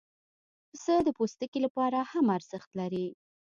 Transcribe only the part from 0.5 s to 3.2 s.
پسه د پوستکي لپاره هم ارزښت لري.